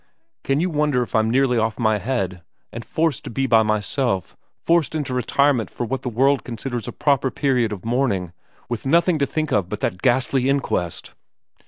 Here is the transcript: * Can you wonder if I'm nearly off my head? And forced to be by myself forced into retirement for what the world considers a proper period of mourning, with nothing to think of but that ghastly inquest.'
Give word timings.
* 0.23 0.43
Can 0.43 0.59
you 0.59 0.71
wonder 0.71 1.03
if 1.03 1.13
I'm 1.13 1.29
nearly 1.29 1.59
off 1.59 1.77
my 1.77 1.99
head? 1.99 2.41
And 2.71 2.83
forced 2.83 3.23
to 3.25 3.29
be 3.29 3.45
by 3.45 3.61
myself 3.61 4.35
forced 4.63 4.95
into 4.95 5.13
retirement 5.13 5.69
for 5.69 5.85
what 5.85 6.01
the 6.01 6.09
world 6.09 6.43
considers 6.43 6.87
a 6.87 6.91
proper 6.91 7.29
period 7.29 7.71
of 7.71 7.85
mourning, 7.85 8.33
with 8.67 8.83
nothing 8.87 9.19
to 9.19 9.27
think 9.27 9.51
of 9.51 9.69
but 9.69 9.79
that 9.81 10.01
ghastly 10.01 10.49
inquest.' 10.49 11.13